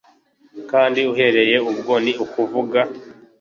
kandi 0.71 0.99
uhereye 1.11 1.57
ubwo 1.71 1.93
ni 2.03 2.13
ukuvuga 2.23 2.79